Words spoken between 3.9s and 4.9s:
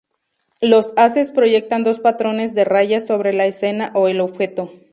o el objeto.